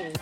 [0.00, 0.16] Good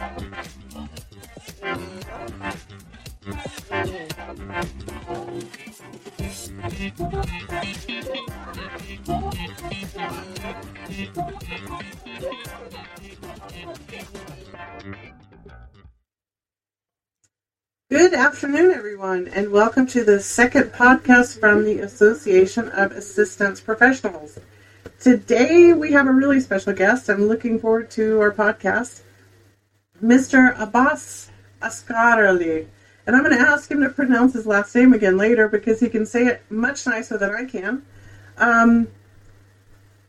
[18.14, 24.40] afternoon, everyone, and welcome to the second podcast from the Association of Assistance Professionals.
[24.98, 27.08] Today we have a really special guest.
[27.08, 29.02] I'm looking forward to our podcast,
[30.02, 30.56] Mr.
[30.56, 31.30] Abasse
[31.60, 32.66] Asgaraly.
[33.06, 35.88] And I'm going to ask him to pronounce his last name again later because he
[35.88, 37.82] can say it much nicer than I can.
[38.36, 38.88] Um,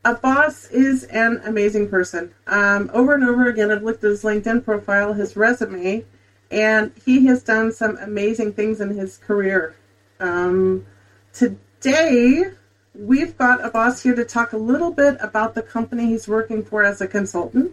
[0.03, 2.33] Abasse is an amazing person.
[2.47, 6.05] Um, over and over again, I've looked at his LinkedIn profile, his resume,
[6.51, 9.75] and he has done some amazing things in his career.
[10.19, 10.85] Um,
[11.33, 12.51] today,
[12.93, 16.83] we've got Abasse here to talk a little bit about the company he's working for
[16.83, 17.71] as a consultant.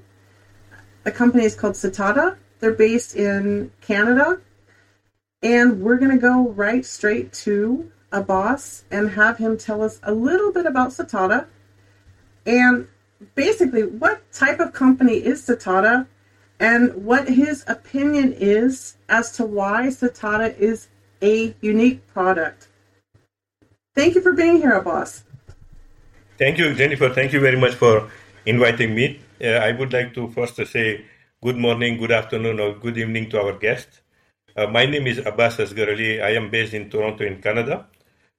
[1.07, 2.37] The company is called Sitata.
[2.59, 4.41] They're based in Canada.
[5.41, 10.13] And we're going to go right straight to Abasse and have him tell us a
[10.13, 11.47] little bit about Sitata
[12.45, 12.89] and
[13.37, 16.09] basically what type of company is Sitata
[16.59, 20.89] and what his opinion is as to why Sitata is
[21.23, 22.67] a unique product.
[23.95, 25.23] Thank you for being here, boss.
[26.37, 27.11] Thank you, Jennifer.
[27.11, 28.11] Thank you very much for
[28.45, 29.21] inviting me.
[29.39, 31.05] Uh, I would like to first say
[31.43, 34.01] good morning, good afternoon, or good evening to our guests.
[34.57, 36.23] Uh, my name is Abasse Asgaraly.
[36.23, 37.87] I am based in Toronto, in Canada.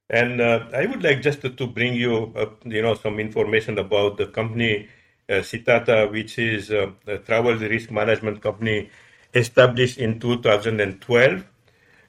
[0.09, 3.77] And uh, I would like just to, to bring you, uh, you know, some information
[3.77, 4.87] about the company
[5.29, 8.89] uh, Sitata, which is uh, a travel risk management company
[9.35, 11.45] established in 2012.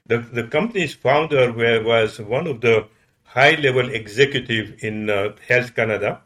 [0.07, 1.51] The, the company's founder
[1.83, 2.87] was one of the
[3.25, 5.09] high-level executive in
[5.47, 6.21] Health Canada.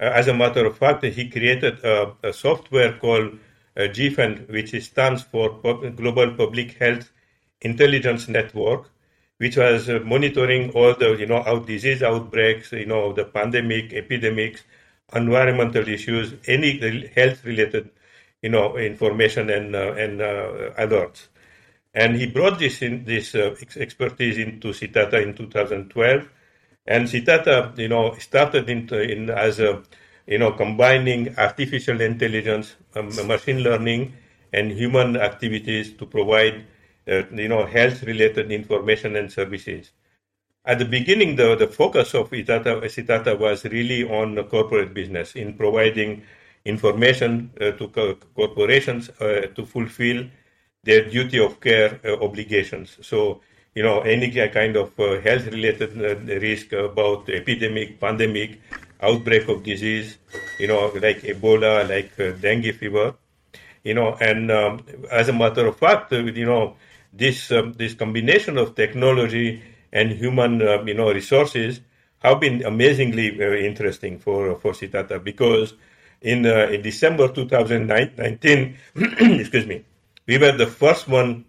[0.00, 3.38] Uh, as a matter of fact, he created a, a software called
[3.76, 5.60] uh, GPHIN, which stands for
[5.96, 7.10] Global Public Health
[7.60, 8.90] Intelligence Network,
[9.38, 13.92] which was uh, monitoring all the you know out disease outbreaks, you know the pandemic,
[13.92, 14.62] epidemics,
[15.14, 17.90] environmental issues, any health related
[18.42, 21.28] you know information and uh, and uh, alerts.
[21.94, 26.28] And he brought this in this uh, expertise into Sitata in 2012,
[26.88, 29.82] and Sitata you know started in, in as a
[30.26, 34.14] you know combining artificial intelligence, um, machine learning,
[34.52, 36.64] and human activities to provide
[37.08, 39.92] uh, you know, health-related information and services.
[40.66, 46.22] At the beginning, the, the focus of Sitata, was really on corporate business in providing
[46.66, 50.26] information uh, to co- corporations uh, to fulfill
[50.84, 52.98] their duty of care uh, obligations.
[53.00, 53.40] So,
[53.74, 58.60] you know, any kind of uh, health-related uh, risk about epidemic, pandemic,
[59.00, 60.18] outbreak of disease,
[60.58, 63.14] you know, like Ebola, like dengue fever,
[63.84, 66.76] you know, and um, as a matter of fact, you know,
[67.12, 69.62] this um, this combination of technology
[69.92, 71.80] and human uh, you know resources
[72.18, 75.74] have been amazingly very interesting for for Sitata because
[76.20, 78.76] in uh, in December 2019,
[79.40, 79.84] excuse me,
[80.26, 81.44] we were the first one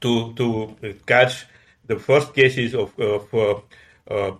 [0.00, 0.76] to to
[1.06, 1.46] catch
[1.86, 3.60] the first cases of, of uh,
[4.10, 4.30] uh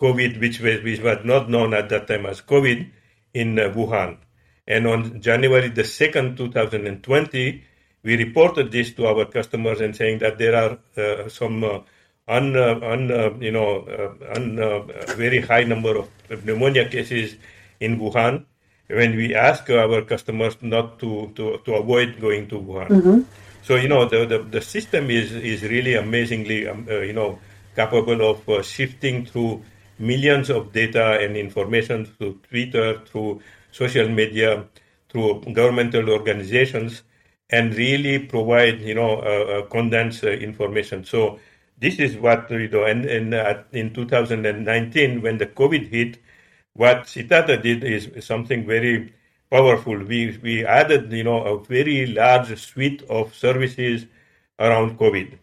[0.00, 2.90] COVID, which was which was not known at that time as COVID,
[3.34, 4.18] in uh, Wuhan.
[4.66, 7.64] And on January the second, 2020,
[8.02, 11.80] we reported this to our customers and saying that there are uh, some uh,
[12.28, 13.86] un, un you know
[14.34, 14.56] un,
[15.16, 16.10] very high number of
[16.44, 17.36] pneumonia cases
[17.80, 18.44] in Wuhan.
[18.88, 23.20] When we ask our customers not to, to, to avoid going to Wuhan, mm-hmm.
[23.68, 27.38] So you know the, the, the system is is really amazingly um, you know
[27.76, 29.62] capable of shifting through
[29.98, 34.64] millions of data and information through Twitter, through social media,
[35.10, 37.02] through governmental organizations
[37.50, 41.04] and really provide, you know, uh, uh, condensed uh, information.
[41.04, 41.38] So
[41.76, 42.84] this is what we do.
[42.84, 46.16] And, and uh, in 2019, when the COVID hit,
[46.72, 49.12] what Sitata did is something very
[49.50, 49.98] powerful.
[50.04, 54.06] We we added, you know, a very large suite of services
[54.58, 55.38] around COVID.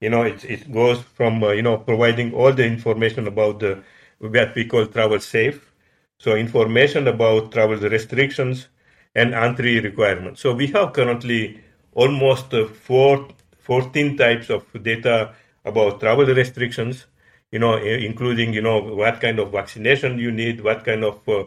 [0.00, 3.82] You know, it it goes from uh, you know providing all the information about the
[4.18, 5.72] what we call travel safe.
[6.18, 8.68] So information about travel restrictions,
[9.14, 10.40] and entry requirements.
[10.40, 11.60] So we have currently
[11.94, 13.28] almost uh, four,
[13.58, 15.34] 14 types of data
[15.64, 17.06] about travel restrictions,
[17.50, 21.44] you know, including, you know, what kind of vaccination you need, what kind of, uh,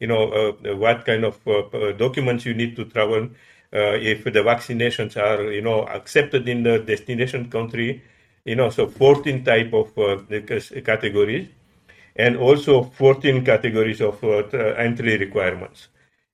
[0.00, 3.28] you know, uh, what kind of uh, uh documents you need to travel,
[3.72, 8.02] uh, if the vaccinations are, you know, accepted in the destination country,
[8.44, 9.94] you know, so 14 type of
[10.84, 11.48] categories
[12.16, 14.22] and also 14 categories of
[14.78, 15.88] entry requirements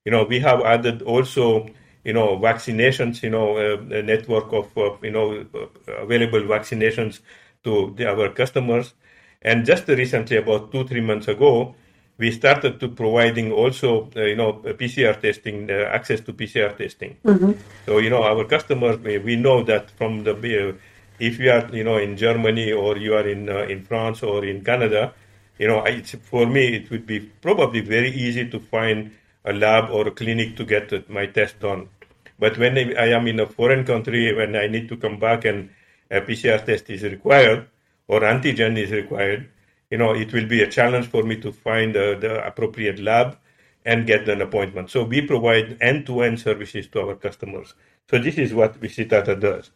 [0.04, 1.68] you know, we have added also
[2.04, 5.44] you know, vaccinations, you know, uh, a network of, uh, you know,
[5.86, 7.20] available vaccinations
[7.62, 8.94] to the, our customers.
[9.42, 11.74] And just recently, about two, three months ago,
[12.20, 17.16] we started to providing also, uh, you know, PCR testing, uh, access to PCR testing.
[17.24, 17.52] Mm-hmm.
[17.86, 20.72] So, you know, our customers, we know that from the, uh,
[21.18, 24.44] if you are, you know, in Germany or you are in uh, in France or
[24.44, 25.14] in Canada,
[25.58, 29.12] you know, it's, for me, it would be probably very easy to find
[29.46, 31.88] a lab or a clinic to get my test done.
[32.38, 35.70] But when I am in a foreign country, when I need to come back and
[36.10, 37.66] a PCR test is required
[38.08, 39.48] or antigen is required,
[39.90, 43.36] you know, it will be a challenge for me to find uh, the appropriate lab
[43.84, 44.90] and get an appointment.
[44.90, 47.74] So we provide end-to-end services to our customers.
[48.08, 49.70] So this is what Visitata does.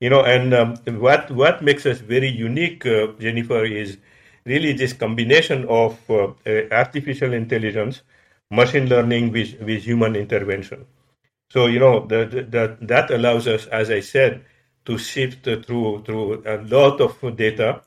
[0.00, 3.98] You know, and um, what what makes us very unique, uh, Jennifer, is
[4.46, 8.02] really this combination of uh, uh artificial intelligence,
[8.50, 10.86] machine learning with, with human intervention.
[11.50, 14.44] So you know that that that allows us, as I said,
[14.86, 17.82] to sift through through a lot of data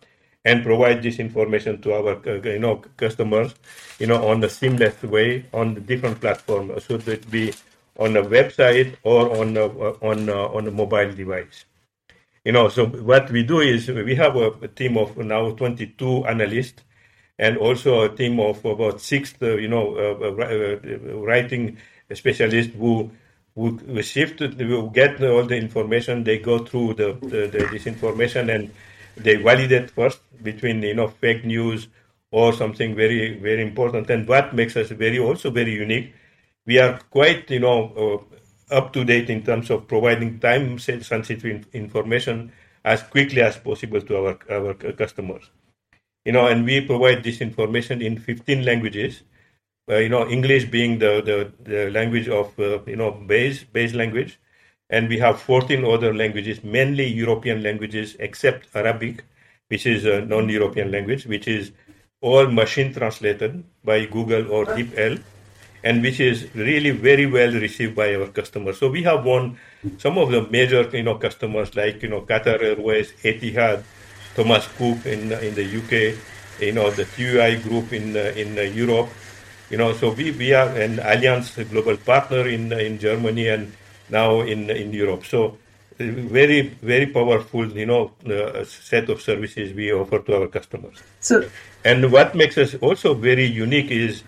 [0.46, 3.54] and provide this information to our uh, you know customers
[4.00, 7.54] you know on a seamless way on the different platforms should it be
[7.98, 11.66] on a website or on a, on a, on a mobile device.
[12.44, 16.84] You know so what we do is we have a, team of now 22 analysts
[17.40, 21.78] and also a team of about six uh, you know uh, uh, writing
[22.14, 23.12] specialists who
[23.56, 26.24] who shift will get all the information.
[26.24, 28.72] They go through the, the, the this information and
[29.16, 31.88] they validate first between you know fake news
[32.32, 34.10] or something very very important.
[34.10, 36.14] And what makes us very also very unique,
[36.66, 38.26] we are quite you know
[38.72, 42.52] uh, up to date in terms of providing time sensitive information
[42.86, 45.50] as quickly as possible to our our customers.
[46.26, 49.24] You know, and we provide this information in 15 languages.
[49.90, 53.94] Uh, you know, English being the, the, the language of uh, you know base base
[53.94, 54.40] language,
[54.94, 59.24] and we have 14 other languages, mainly European languages, except Arabic,
[59.70, 61.72] which is a non-European language, which is
[62.22, 65.20] all machine translated by Google or DeepL,
[65.84, 68.78] and which is really very well received by our customers.
[68.78, 69.58] So we have won
[69.98, 73.84] some of the major, you know, customers like you know Qatar Airways, Etihad,
[74.36, 76.16] Thomas Cook in in the UK,
[76.62, 79.10] you know the TUI Group in uh, in Europe,
[79.72, 79.92] you know.
[79.94, 83.74] So we we are an Allianz global partner in in Germany and
[84.10, 85.26] now in in Europe.
[85.26, 85.58] So
[86.00, 91.48] very very powerful you know uh, set of services we offer to our customers so
[91.86, 94.24] and what makes us also very unique is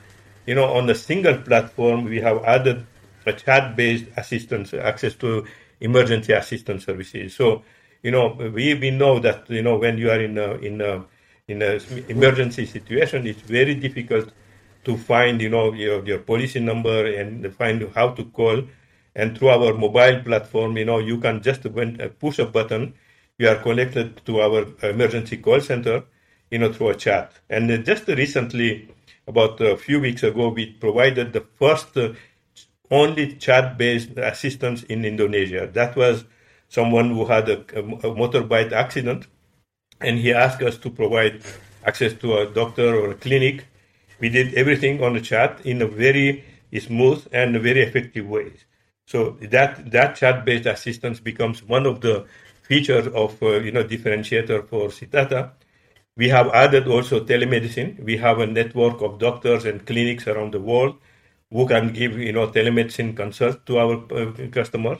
[0.46, 2.86] you know on a single platform we have added
[3.26, 5.46] a chat based assistance access to
[5.82, 7.64] emergency assistance services so
[8.04, 11.04] you know we we know that you know when you are in a in a
[11.48, 11.80] in a
[12.10, 14.32] emergency situation it's very difficult
[14.84, 18.64] to find you know your, your policy number and find how to call
[19.16, 22.94] and through our mobile platform, you know, you can just uh, push a button,
[23.38, 26.04] you are connected to our emergency call center,
[26.52, 27.32] you know, through a chat.
[27.50, 28.90] And uh, just recently,
[29.28, 32.14] about a few weeks ago, we provided the first uh,
[32.92, 35.68] only chat-based assistance in Indonesia.
[35.68, 36.26] That was
[36.70, 39.28] someone who had a, a motorbike accident,
[40.02, 41.42] and he asked us to provide
[41.86, 43.66] access to a doctor or a clinic.
[44.20, 46.44] We did everything on the chat in a very
[46.78, 48.52] smooth and very effective way.
[49.08, 52.26] So that that chat-based assistance becomes one of the
[52.64, 55.52] features of uh, you know differentiator for Sitata.
[56.18, 58.04] We have added also telemedicine.
[58.04, 60.96] We have a network of doctors and clinics around the world
[61.52, 65.00] who can give you know telemedicine consults to our uh, customers.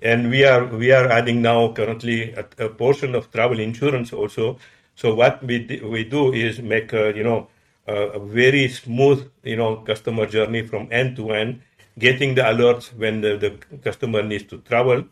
[0.00, 4.58] And we are we are adding now currently a, a, portion of travel insurance also.
[4.94, 7.48] So what we we do is make uh, you know
[7.86, 11.62] a very smooth you know customer journey from end to end
[11.98, 15.04] getting the alerts when the, the customer needs to travel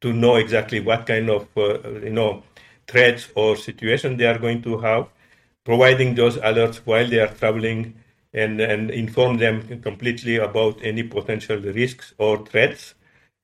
[0.00, 2.42] to know exactly what kind of uh, you know
[2.86, 5.08] threats or situation they are going to have
[5.64, 7.94] providing those alerts while they are traveling
[8.32, 12.94] and, and inform them completely about any potential risks or threats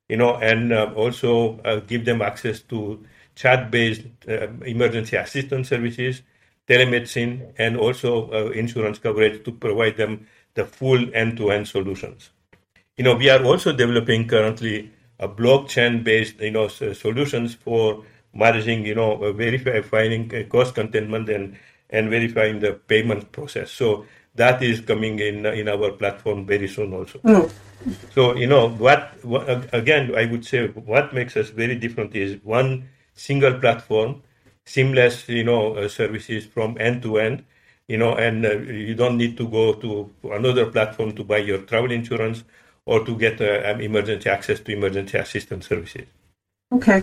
[0.09, 5.69] you know and uh, also uh, give them access to chat based uh, emergency assistance
[5.69, 6.23] services
[6.69, 12.31] telemedicine and also uh, insurance coverage to provide them the full end to end solutions
[12.97, 18.95] you know, we are also developing currently a blockchain-based, you know, solutions for managing, you
[18.95, 21.57] know, verifying cost containment and
[21.91, 23.71] and verifying the payment process.
[23.71, 27.19] So that is coming in in our platform very soon also.
[27.21, 27.51] Mm.
[28.13, 32.43] So you know what, what, again I would say what makes us very different is
[32.43, 34.23] one single platform,
[34.65, 37.45] seamless you know uh, services from end to end.
[37.87, 41.59] You know, and uh, you don't need to go to another platform to buy your
[41.59, 42.43] travel insurance
[42.87, 46.07] or to get uh, um, emergency access to emergency assistance services.
[46.73, 47.03] Okay,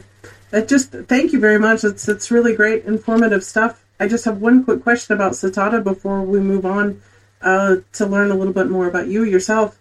[0.51, 1.83] that just thank you very much.
[1.83, 3.85] It's it's really great, informative stuff.
[3.99, 7.01] I just have one quick question about Sitata before we move on
[7.41, 9.79] uh, to learn a little bit more about you yourself.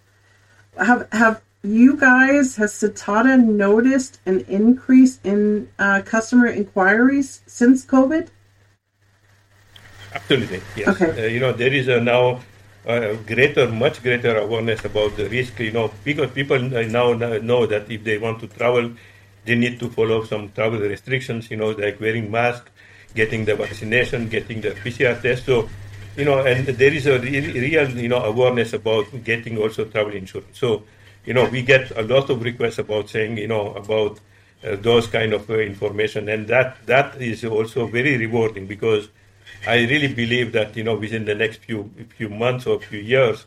[0.79, 8.29] Have have you guys has Sitata noticed an increase in uh, customer inquiries since COVID?
[10.15, 10.89] Absolutely, yes.
[10.89, 11.25] Okay.
[11.25, 12.41] Uh, you know, there is a now
[12.87, 15.59] a greater, much greater awareness about the risk.
[15.61, 18.93] You know, because people now know that if they want to travel,
[19.45, 21.51] they need to follow some travel restrictions.
[21.51, 22.71] You know, like wearing mask,
[23.15, 25.45] getting the vaccination, getting the PCR test.
[25.47, 25.69] So,
[26.17, 30.59] you know, and there is a real, you know, awareness about getting also travel insurance.
[30.59, 30.85] So,
[31.25, 34.21] you know, we get a lot of requests about saying, you know, about
[34.65, 39.09] uh, those kind of uh, information, and that that is also very rewarding because
[39.67, 43.47] I really believe that you know within the next few few months or few years,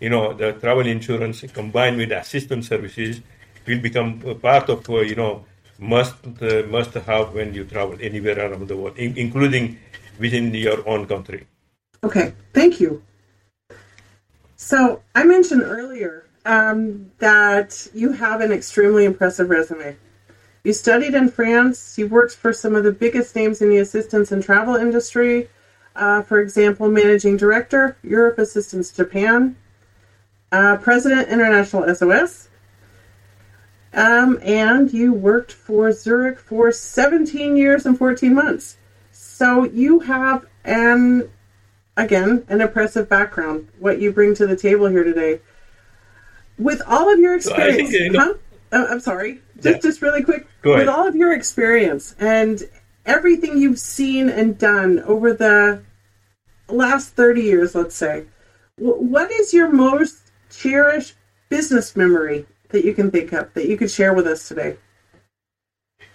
[0.00, 3.20] you know, the travel insurance combined with assistance services
[3.66, 5.44] will become a part of uh, you know
[5.78, 9.78] must uh, must have when you travel anywhere around the world, in, including
[10.18, 11.46] within your own country.
[12.02, 13.02] Okay, thank you.
[14.56, 19.96] So I mentioned earlier um, that you have an extremely impressive resume.
[20.62, 21.98] You studied in France.
[21.98, 25.48] You worked for some of the biggest names in the assistance and travel industry.
[25.96, 29.56] Uh, for example, Managing Director, Europ Assistance Japan,
[30.50, 32.48] uh, President International SOS,
[33.92, 38.76] um, and you worked for Zurich for 17 years and 14 months.
[39.12, 41.30] So you have an,
[41.96, 45.40] again, an impressive background, what you bring to the table here today.
[46.58, 48.34] With all of your experience, so think, huh?
[48.72, 49.78] uh, I'm sorry, just, yeah.
[49.78, 50.46] just really quick.
[50.64, 52.62] With all of your experience and
[53.06, 55.82] everything you've seen and done over the
[56.68, 58.26] last 30 years, let's say,
[58.76, 61.14] what is your most cherished
[61.48, 64.76] business memory that you can think of that you could share with us today?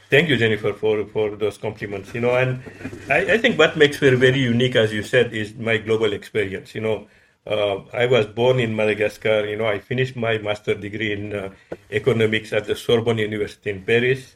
[0.10, 2.14] Thank you, Jennifer, for, for those compliments.
[2.16, 2.64] You know, and
[3.10, 6.74] I, I think what makes me very unique, as you said, is my global experience.
[6.74, 7.08] You know,
[7.46, 9.46] uh, I was born in Madagascar.
[9.46, 11.50] You know, I finished my master degree in uh,
[11.92, 14.36] economics at the Sorbonne University in Paris.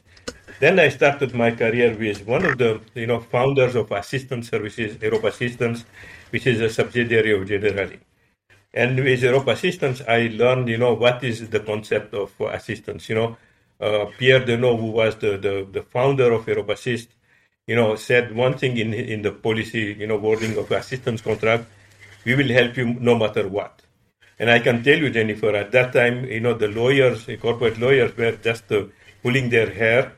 [0.60, 4.96] Then I started my career with one of the you know founders of Assistance Services,
[4.96, 5.84] Europ Assistance,
[6.30, 7.98] which is a subsidiary of Generali.
[8.72, 13.08] And with Europ Assistance, I learned you know what is the concept of assistance.
[13.08, 13.36] You know,
[13.80, 17.08] uh, Pierre Desnos, who was the, the, the founder of Europe Assist,
[17.66, 21.64] you know, said one thing in in the policy you know wording of assistance contract:
[22.24, 23.82] we will help you no matter what.
[24.38, 28.16] And I can tell you, Jennifer, at that time, you know, the lawyers, corporate lawyers,
[28.16, 28.84] were just uh,
[29.22, 30.12] pulling their hair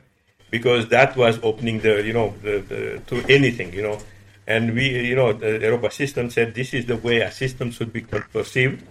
[0.49, 3.99] because that was opening the you know the, the, to anything you know.
[4.45, 8.01] And we you know the Europe assistant said this is the way assistance should be
[8.01, 8.83] perceived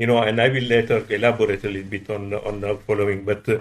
[0.00, 3.24] you know and I will later elaborate a little bit on on the following.
[3.24, 3.60] But uh,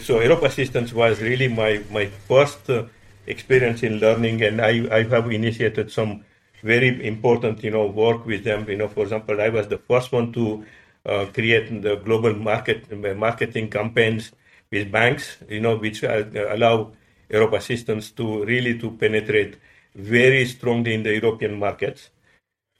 [0.00, 2.84] so Europ Assistance was really my my first uh,
[3.26, 6.24] experience in learning and I, I have initiated some
[6.62, 8.68] very important you know work with them.
[8.68, 10.64] You know for example I was the first one to
[11.04, 14.32] uh, create the global market marketing campaigns
[14.70, 16.92] with banks, you know, which uh, allow
[17.30, 19.56] Europ Assistance to really to penetrate
[19.94, 22.10] very strongly in the European markets.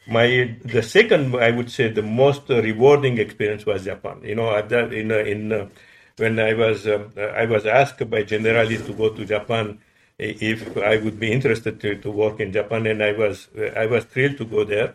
[0.07, 4.21] My the second, I would say, the most rewarding experience was Japan.
[4.25, 5.69] You know, in uh, in uh,
[6.17, 9.79] when I was uh, I was asked by Generali to go to Japan
[10.19, 14.05] if I would be interested to, to work in Japan, and I was I was
[14.05, 14.95] thrilled to go there.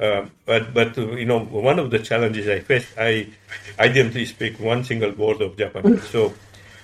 [0.00, 3.26] Um, but but you know one of the challenges I faced I
[3.78, 6.32] I didn't speak one single word of Japanese so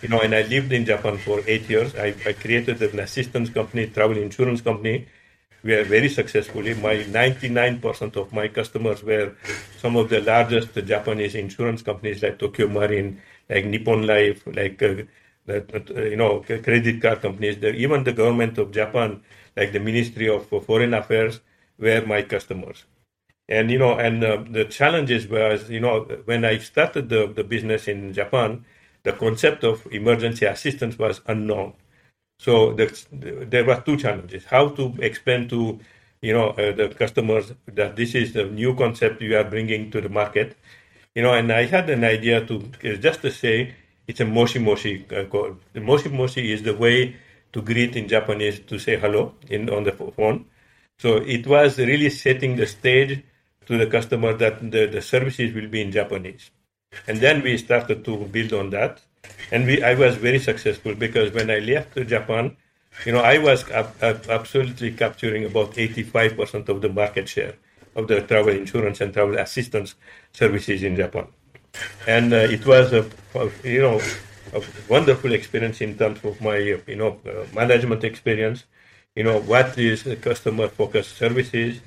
[0.02, 1.94] you know and I lived in Japan for eight years.
[1.94, 5.06] I, I created an assistance company travel insurance company.
[5.62, 9.34] We are very successfully my 99% of my customers were
[9.78, 14.94] some of the largest Japanese insurance companies like Tokio Marine like Nippon Life like uh,
[15.48, 17.58] uh, you know credit card companies.
[17.60, 19.22] The, even the government of Japan
[19.56, 21.40] like the Ministry of Foreign Affairs
[21.78, 22.84] were my customers
[23.48, 27.44] and you know and uh, the challenges was you know when i started the, the
[27.44, 28.64] business in japan
[29.06, 31.74] the concept of emergency assistance was unknown.
[32.40, 32.86] So the,
[33.48, 34.44] there were two challenges.
[34.44, 35.78] How to explain to
[36.20, 40.00] you know uh, the customers that this is the new concept you are bringing to
[40.00, 40.56] the market.
[41.14, 43.74] You know and i had an idea to uh, just to say
[44.08, 47.16] it's a moshi moshi uh, call the moshi moshi is the way
[47.52, 50.46] to greet in japanese to say hello in on the phone.
[50.98, 53.22] So it was really setting the stage
[53.66, 56.50] to the customer that the, the services will be in Japanese.
[57.06, 59.00] And then we started to build on that.
[59.50, 62.56] And we, I was very successful because when I left Japan,
[63.04, 67.54] you know, I was ab- ab- absolutely capturing about 85% of the market share
[67.94, 69.94] of the travel insurance and travel assistance
[70.32, 71.26] services in Japan.
[72.06, 73.04] and uh, it was a,
[73.64, 74.00] you know
[74.54, 78.64] a wonderful experience in terms of my you know uh, management experience.
[79.14, 81.80] You know what is customer focused services,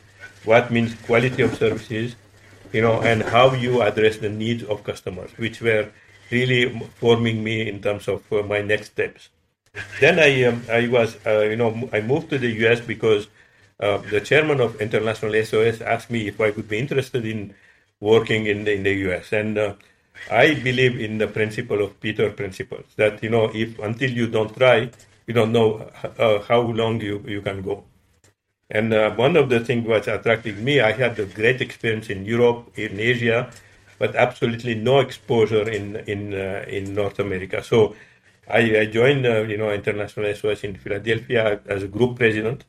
[0.45, 2.15] what means quality of services,
[2.71, 5.89] you know, and how you address the needs of customers, which were
[6.31, 9.29] really forming me in terms of uh, my next steps.
[9.99, 12.81] Then I um, I was uh, you know I moved to the U.S.
[12.81, 13.27] because
[13.79, 17.53] uh, the chairman of International SOS asked me if I would be interested in
[17.99, 19.31] working in the, in the U.S.
[19.31, 19.73] and uh,
[20.31, 24.55] I believe in the principle of Peter principles that you know if until you don't
[24.55, 24.89] try
[25.29, 27.83] you don't know uh, how long you, you can go.
[28.71, 32.25] And uh, one of the things was attracting me, I had a great experience in
[32.25, 33.51] Europe, in Asia,
[33.97, 37.63] but absolutely no exposure in in uh, in North America.
[37.63, 37.95] So
[38.49, 42.65] I, I joined, uh, you know, International SOS in Philadelphia as a group president,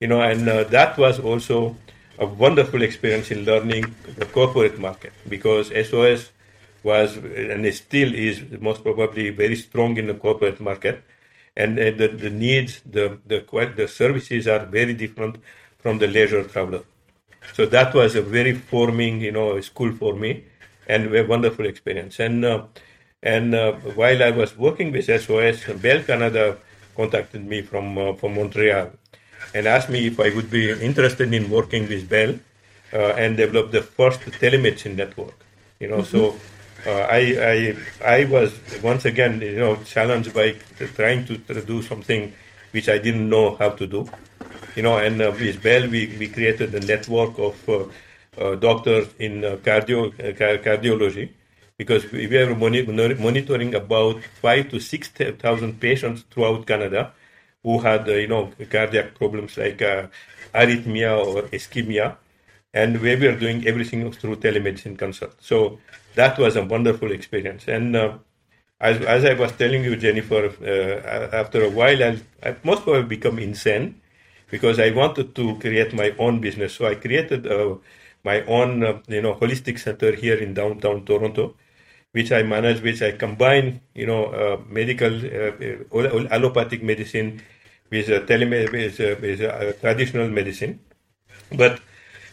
[0.00, 1.76] you know, and uh, that was also
[2.18, 6.30] a wonderful experience in learning the corporate market because SOS
[6.82, 11.02] was and it still is most probably very strong in the corporate market,
[11.56, 13.44] and uh, the, the needs, the, the
[13.76, 15.36] the services are very different
[15.78, 16.82] from the leisure traveler.
[17.52, 20.44] So that was a very forming, you know, school for me,
[20.88, 22.20] and a wonderful experience.
[22.20, 22.64] And uh,
[23.22, 26.58] and uh, while I was working with SOS, Bell Canada
[26.96, 28.90] contacted me from uh, from Montreal
[29.54, 32.38] and asked me if I would be interested in working with Bell
[32.92, 35.34] uh, and develop the first telemedicine network.
[35.80, 36.16] You know, mm-hmm.
[36.16, 36.36] so
[36.86, 37.20] uh, I,
[37.52, 40.56] I I was once again you know challenged by
[40.94, 42.32] trying to do something
[42.72, 44.08] which I didn't know how to do.
[44.76, 47.56] You know, and uh, with Bell we, we created a network of
[48.38, 50.12] uh, doctors in cardio
[50.64, 51.30] cardiology
[51.76, 57.12] because we were monitoring about five to six thousand patients throughout Canada
[57.62, 60.06] who had, uh, you know, cardiac problems like uh,
[60.54, 62.16] arrhythmia or ischemia,
[62.74, 65.34] and we were doing everything through telemedicine consult.
[65.40, 65.78] So
[66.14, 67.68] that was a wonderful experience.
[67.68, 68.18] And uh,
[68.80, 73.04] as, as I was telling you, Jennifer, uh, after a while, I, I most probably
[73.16, 74.00] become insane
[74.50, 76.74] because I wanted to create my own business.
[76.74, 77.76] So I created uh,
[78.24, 81.54] my own, uh, you know, holistic center here in downtown Toronto
[82.12, 87.40] which I manage, which I combine, you know, uh, medical, uh, allopathic medicine
[87.90, 90.80] with uh, telemed- with, with traditional medicine.
[91.52, 91.80] But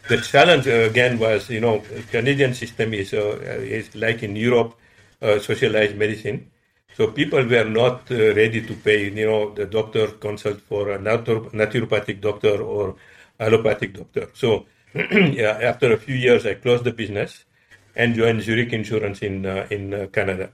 [0.09, 3.37] the challenge uh, again was, you know, Canadian system is uh,
[3.79, 4.75] is like in Europe,
[5.21, 6.51] socialized medicine.
[6.95, 11.49] So people were not ready to pay, you know, the doctor consult for a natur-
[11.61, 12.95] naturopathic doctor or
[13.39, 14.29] allopathic doctor.
[14.33, 17.45] So yeah, after a few years, I closed the business
[17.95, 20.51] and joined Zurich Insurance in uh, in uh, Canada.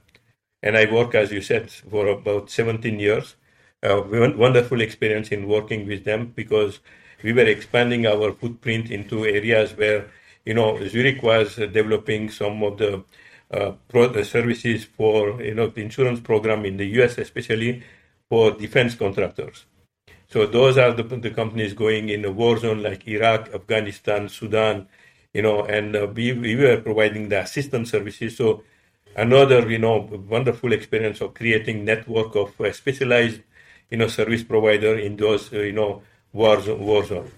[0.62, 3.36] And I work, as you said, for about 17 years.
[3.82, 4.02] Uh,
[4.36, 6.80] wonderful experience in working with them because
[7.22, 10.10] we were expanding our footprint into areas where,
[10.44, 13.04] you know, Zurich was developing some of the
[13.50, 17.82] uh, pro- services for, you know, the insurance program in the U.S., especially
[18.28, 19.66] for defense contractors.
[20.28, 24.88] So those are the, the companies going in a war zone like Iraq, Afghanistan, Sudan,
[25.32, 28.36] you know, and uh, we, we were providing the assistance services.
[28.36, 28.64] So
[29.14, 29.98] another, you know,
[30.28, 33.40] wonderful experience of creating network of uh, specialized,
[33.90, 37.30] you know, service provider in those, uh, you know, war, war zone.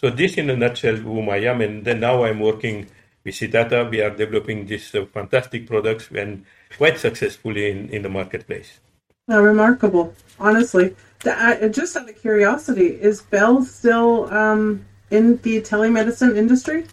[0.00, 2.86] So this in a nutshell whom I am, and then now I'm working
[3.24, 3.90] with Sitata.
[3.90, 6.44] We are developing these uh, fantastic products and
[6.76, 8.80] quite successfully in, in the marketplace.
[9.28, 10.94] Now, remarkable, honestly.
[11.24, 16.86] just out of curiosity, is Bell still um, in the telemedicine industry?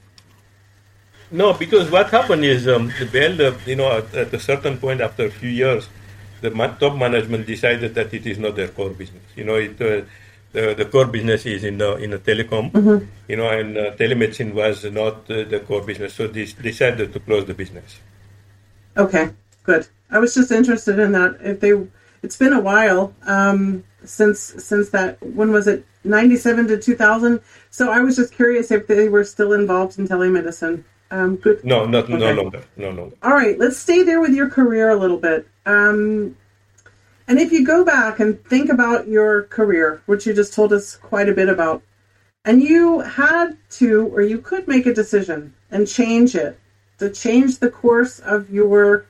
[1.29, 4.77] No, because what happened is um, the Bell, uh, you know, at, at, a certain
[4.77, 5.89] point after a few years,
[6.41, 9.23] the top management decided that it is not their core business.
[9.35, 10.01] You know, it, uh,
[10.53, 13.05] the, the core business is in the in the telecom, mm-hmm.
[13.27, 17.19] you know, and uh, telemedicine was not uh, the core business, so they decided to
[17.19, 17.99] close the business.
[18.95, 19.31] Okay,
[19.63, 19.87] good.
[20.11, 21.37] I was just interested in that.
[21.41, 21.73] If they,
[22.21, 25.21] it's been a while um, since since that.
[25.21, 25.85] When was it?
[26.03, 27.41] Ninety seven to two thousand.
[27.71, 30.83] So I was just curious if they were still involved in telemedicine.
[31.09, 31.63] Um, good.
[31.63, 32.17] No, not okay.
[32.17, 32.63] no longer.
[32.77, 33.15] No longer.
[33.23, 35.47] All right, let's stay there with your career a little bit.
[35.65, 36.35] Um,
[37.33, 40.95] and if you go back and think about your career, which you just told us
[40.95, 41.81] quite a bit about,
[42.45, 46.59] and you had to, or you could make a decision and change it
[46.99, 49.07] to change the course of your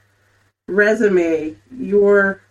[0.69, 2.41] resume, your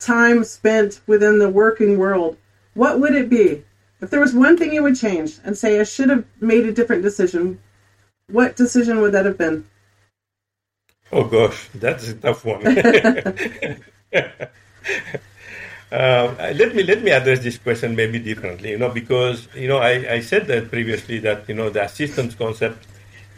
[0.00, 2.38] time spent within the working world,
[2.72, 3.62] what would it be?
[4.00, 6.72] If there was one thing you would change and say, I should have made a
[6.72, 7.60] different decision,
[8.30, 9.66] what decision would that have been?
[11.12, 12.62] Oh gosh, that's a tough one.
[15.90, 19.78] Uh, let me let me address this question maybe differently, you know, because you know
[19.78, 22.86] I, I said that previously that you know the assistance concept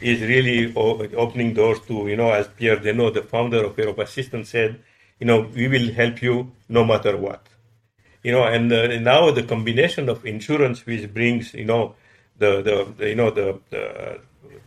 [0.00, 4.50] is really opening doors to, you know, as Pierre Desnos, the founder of Europ Assistance
[4.50, 4.80] said,
[5.18, 7.46] you know, we will help you no matter what.
[8.22, 11.94] You know, and uh, now the combination of insurance, which brings, you know,
[12.38, 14.20] the, the, the you know, the, the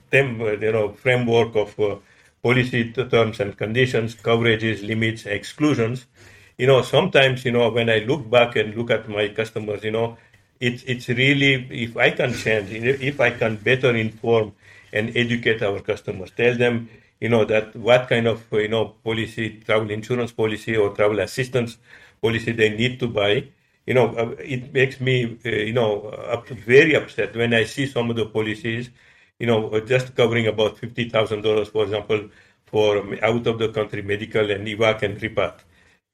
[0.09, 1.97] them, uh, you know, framework of uh,
[2.41, 6.05] policy terms and conditions, coverages, limits, exclusions.
[6.57, 9.91] You know, sometimes, you know, when I look back and look at my customers, you
[9.91, 10.17] know,
[10.59, 11.53] it's it's really
[11.85, 14.53] if I can change, if I can better inform
[14.91, 16.89] and educate our customers, tell them,
[17.19, 21.77] you know, that what kind of you know policy, travel insurance policy or travel assistance
[22.21, 23.47] policy they need to buy.
[23.85, 26.11] You know, uh, it makes me, uh, you know,
[26.65, 28.89] very upset when I see some of the policies,
[29.39, 32.29] you know, just covering about fifty thousand dollars, for example,
[32.65, 35.59] for out of the country medical and evac and repat.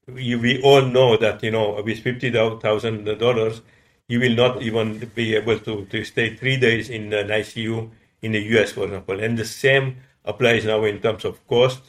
[0.06, 3.62] We, we all know that you know with fifty thousand dollars
[4.08, 7.90] you will not even be able to, to stay three days in an ICU
[8.22, 9.18] in the US, for example.
[9.20, 11.82] And the same applies now in terms of cost,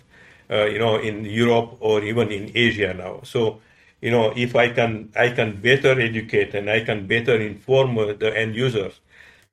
[0.50, 3.20] uh, you know, in Europe or even in Asia now.
[3.24, 3.60] So,
[4.02, 8.14] you know, if I can, I can better educate and I can better inform uh,
[8.14, 9.02] the end users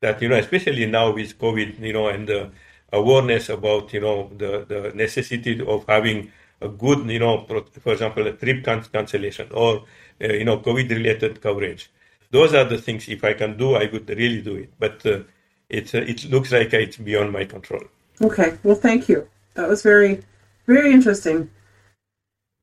[0.00, 2.50] that, you know, especially now with COVID, you know, and the
[2.92, 6.30] awareness about, you know, the, the necessity of having
[6.64, 7.46] a good, you know,
[7.82, 9.84] for example, a trip cancellation or,
[10.22, 11.90] uh, you know, COVID related coverage
[12.32, 13.08] those are the things.
[13.08, 14.72] If I can do, I would really do it.
[14.78, 15.20] But uh,
[15.68, 17.84] it uh, it looks like it's beyond my control.
[18.20, 18.58] Okay.
[18.64, 19.28] Well, thank you.
[19.54, 20.24] That was very
[20.66, 21.50] very interesting.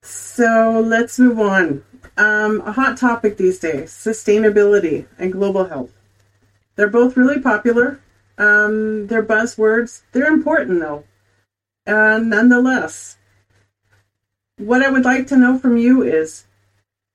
[0.03, 1.83] So let's move on.
[2.17, 5.93] Um, a hot topic these days: sustainability and global health.
[6.75, 8.01] They're both really popular.
[8.37, 10.01] Um, they're buzzwords.
[10.11, 11.03] They're important though,
[11.85, 13.17] and nonetheless,
[14.59, 16.45] what I would like to know from you is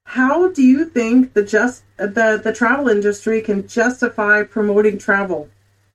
[0.06, 5.48] how do you think the just the the travel industry can justify promoting travel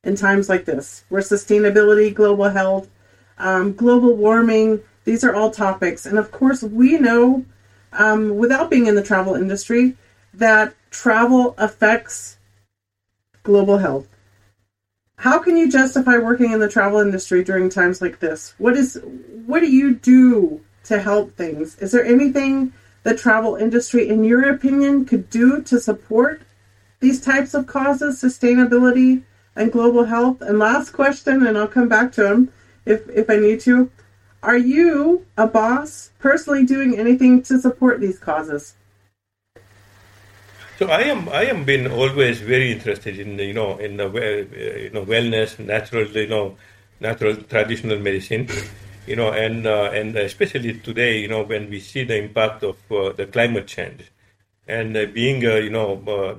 [0.03, 2.87] in times like this, where sustainability, global health,
[3.37, 7.45] um, global warming, these are all topics, and of course we know,
[7.93, 9.97] um, without being in the travel industry,
[10.33, 12.37] that travel affects
[13.43, 14.07] global health.
[15.17, 18.53] How can you justify working in the travel industry during times like this?
[18.57, 19.01] What is
[19.45, 21.77] what do you do to help things?
[21.77, 26.41] Is there anything the travel industry, in your opinion, could do to support
[26.99, 29.23] these types of causes, sustainability
[29.55, 30.41] and global health?
[30.41, 32.51] And last question, and I'll come back to them
[32.85, 33.89] if, if I need to.
[34.41, 38.75] Are you, Abasse, personally doing anything to support these causes?
[40.77, 41.27] So I am.
[41.27, 45.59] I am been always very interested in you know in the uh, you know wellness,
[45.59, 46.55] natural you know
[47.01, 48.47] natural traditional medicine
[49.09, 52.77] you know, and uh, and especially today, you know, when we see the impact of
[52.91, 54.11] uh, the climate change,
[54.67, 55.89] and uh, being, you know,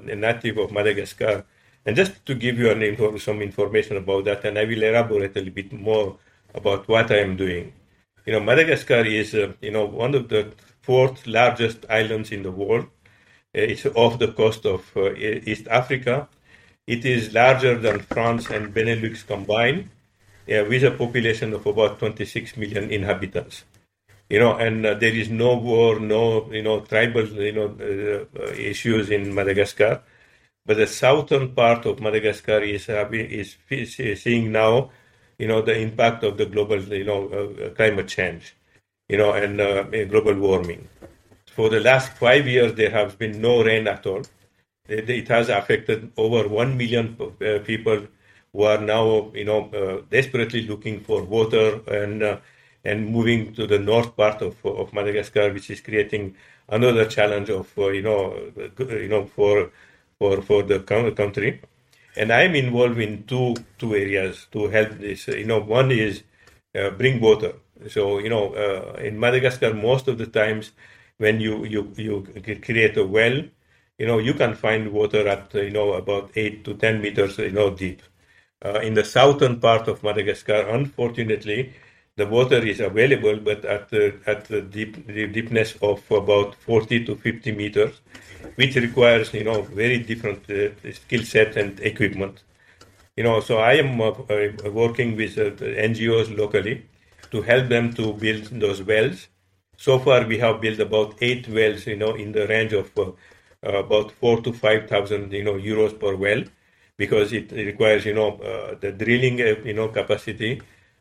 [0.09, 1.44] a native of Madagascar,
[1.85, 5.40] and just to give you an, some information about that, and I will elaborate a
[5.40, 6.16] little bit more
[6.54, 7.72] about what I am doing.
[8.24, 12.87] You know, Madagascar is, you know, one of the fourth largest islands in the world.
[13.52, 16.28] It's off the coast of East Africa.
[16.87, 19.90] It is larger than France and Benelux combined
[20.48, 23.64] uh, with a population of about 26 million inhabitants.
[24.29, 28.40] You know, and uh, there is no war, no you know tribal you know uh,
[28.40, 30.03] uh issues in Madagascar,
[30.64, 34.90] but the southern part of Madagascar is is, is seeing now,
[35.38, 38.55] you know, the impact of the global you know uh, climate change,
[39.09, 39.59] you know, and
[40.11, 40.88] global warming.
[41.46, 44.22] For the last five years, there has been no rain at all.
[44.88, 47.16] It, it has affected over one million
[47.64, 48.07] people
[48.52, 52.38] who are now, you know, uh, desperately looking for water and uh,
[52.84, 56.34] and moving to the north part of, of Madagascar, which is creating
[56.68, 59.70] another challenge of, uh, you know, you know, for
[60.18, 61.60] for for the country.
[62.16, 65.28] And I'm involved in two two areas to help this.
[65.28, 66.22] You know, one is
[66.74, 67.54] uh, bring water.
[67.88, 70.72] So you know, uh, in Madagascar, most of the times
[71.18, 72.26] when you you you
[72.62, 73.42] create a well,
[73.98, 77.50] you know, you can find water at you know about eight to ten meters, you
[77.52, 78.02] know, deep.
[78.62, 81.73] Uh, in the southern part of Madagascar, unfortunately,
[82.16, 87.07] the water is available, but at the, at the, deep, the deepness of about 40
[87.07, 88.03] to 50 meters,
[88.57, 92.42] which requires, you know, very different uh, skill set and equipment.
[93.16, 95.51] You know, so I am uh, uh working with uh,
[95.90, 96.87] NGOs locally
[97.31, 99.29] to help them to build those wells.
[99.79, 103.12] So far, we have built about eight wells, you know, in the range of uh,
[103.62, 106.44] about four to five thousand, you know, euros per well
[107.00, 110.60] because it requires, you know, uh, the drilling, uh, you know, capacity,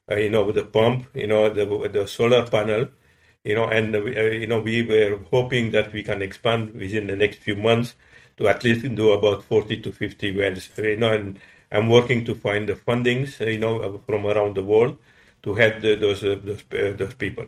[0.09, 2.87] uh, you know, the pump, you know, the, the solar panel,
[3.43, 7.17] you know, and, uh, you know, we were hoping that we can expand within the
[7.17, 7.95] next few months
[8.37, 11.37] to at least do about 40 to 50 wells, you know, and
[11.69, 14.97] I'm working to find the fundings, you know, from around the world
[15.43, 17.45] to help the, those uh, those, uh, those people.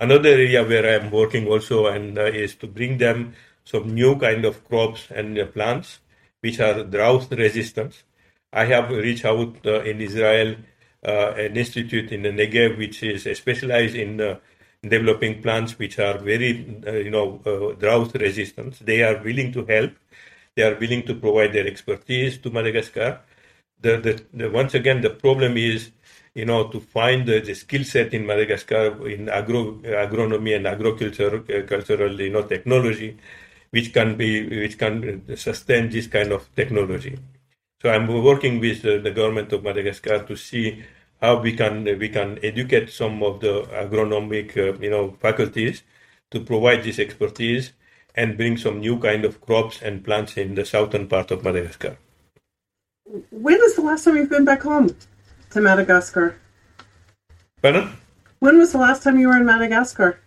[0.00, 4.44] Another area where I'm working also and uh, is to bring them some new kind
[4.44, 6.00] of crops and plants
[6.40, 8.04] which are drought resistance.
[8.52, 10.56] I have reached out in Israel
[11.02, 14.38] an institute in the Negev which is specialized in
[14.82, 18.84] developing plants which are very, uh, you know, uh, drought resistant.
[18.84, 19.92] They are willing to help.
[20.54, 23.20] They are willing to provide their expertise to Madagascar.
[23.80, 25.90] The, the, the once again, the problem is,
[26.34, 31.44] you know, to find the, the skill set in Madagascar in agro, agronomy and agriculture,
[31.48, 33.16] uh, cultural, you know, technology,
[33.70, 37.18] which can be, which can sustain this kind of technology.
[37.82, 40.82] So I'm working with the government of Madagascar to see
[41.20, 45.82] how we can we can educate some of the agronomic uh, you know faculties
[46.30, 47.72] to provide this expertise
[48.14, 51.98] and bring some new kind of crops and plants in the southern part of Madagascar.
[53.30, 54.94] When was the last time you've been back home
[55.50, 56.36] to Madagascar?
[57.62, 57.96] Pardon?
[58.40, 60.20] When was the last time you were in Madagascar?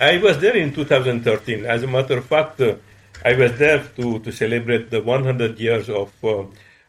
[0.00, 1.64] I was there in 2013.
[1.64, 2.76] As a matter of fact, uh,
[3.24, 6.44] I was there to, to celebrate the 100 years of uh,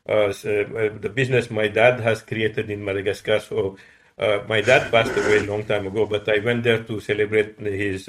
[0.08, 3.40] uh, uh, the business my dad has created in Madagascar.
[3.40, 3.78] So
[4.18, 7.58] uh, my dad passed away a long time ago, but I went there to celebrate
[7.60, 8.06] his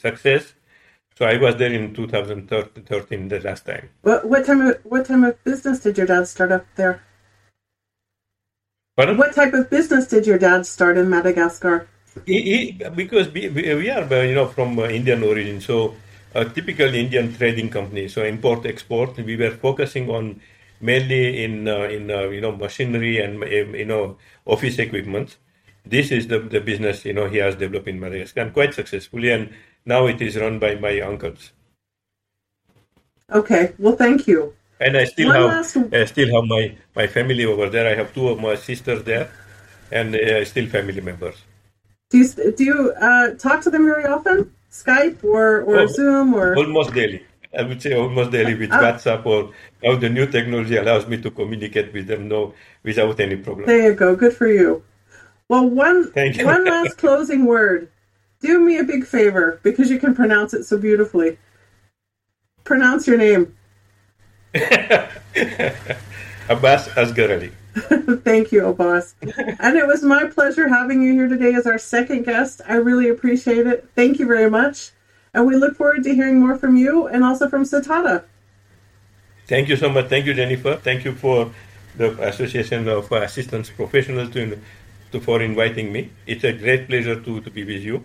[0.00, 0.54] success.
[1.16, 3.88] So I was there in 2013, the last time.
[4.02, 7.02] What, what time of what time of business did your dad start up there?
[8.96, 9.16] Pardon?
[9.16, 11.88] What type of business did your dad start in Madagascar?
[12.26, 15.94] He, he, because we, we are you know from uh, Indian origin, so
[16.34, 19.16] a typical Indian trading company, so import export.
[19.16, 20.40] We were focusing on
[20.80, 23.42] mainly in uh, in uh, you know machinery and
[23.74, 25.36] you know office equipment.
[25.84, 29.30] This is the, the business you know he has developed in Madagascar and quite successfully,
[29.30, 29.50] and
[29.84, 31.52] now it is run by my uncles.
[33.32, 34.54] Okay, well, thank you.
[34.80, 35.76] And I still One have last...
[35.92, 37.90] I still have my my family over there.
[37.90, 39.30] I have two of my sisters there,
[39.90, 41.36] and uh, still family members.
[42.10, 44.52] Do you do you uh, talk to them very often?
[44.70, 47.24] Skype or or oh, Zoom or almost daily.
[47.56, 48.76] I would say almost daily with oh.
[48.76, 53.36] WhatsApp or now the new technology allows me to communicate with them no without any
[53.36, 53.66] problem.
[53.66, 54.16] There you go.
[54.16, 54.82] Good for you.
[55.48, 57.90] Well, one one last closing word.
[58.40, 61.38] Do me a big favor because you can pronounce it so beautifully.
[62.64, 63.56] Pronounce your name.
[66.48, 67.50] Abasse Asghar
[68.24, 69.14] Thank you, oh Abasse.
[69.60, 72.60] and it was my pleasure having you here today as our second guest.
[72.66, 73.88] I really appreciate it.
[73.94, 74.90] Thank you very much.
[75.34, 78.24] And we look forward to hearing more from you and also from Sitata.
[79.46, 80.08] Thank you so much.
[80.08, 80.76] Thank you, Jennifer.
[80.76, 81.50] Thank you for
[81.96, 84.58] the Association of Assistance Professionals to,
[85.12, 86.10] to, for inviting me.
[86.26, 88.04] It's a great pleasure to, to be with you.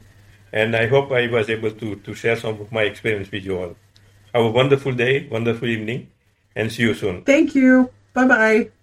[0.51, 3.57] And I hope I was able to, to share some of my experience with you
[3.57, 3.75] all.
[4.33, 6.09] Have a wonderful day, wonderful evening,
[6.55, 7.23] and see you soon.
[7.23, 7.89] Thank you.
[8.13, 8.82] Bye bye.